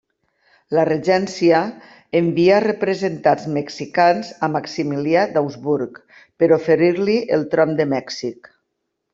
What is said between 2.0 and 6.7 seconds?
envià representants mexicans a Maximilià d'Habsburg per